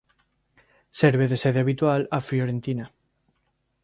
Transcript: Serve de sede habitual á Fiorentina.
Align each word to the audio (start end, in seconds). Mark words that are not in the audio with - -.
Serve 0.99 1.25
de 1.31 1.37
sede 1.43 1.59
habitual 1.63 2.01
á 2.15 2.17
Fiorentina. 2.29 2.85